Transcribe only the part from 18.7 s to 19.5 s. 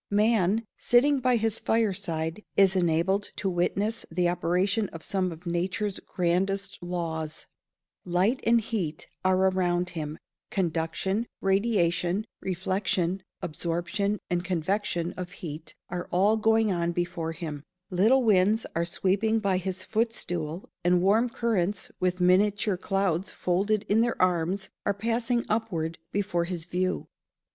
are sweeping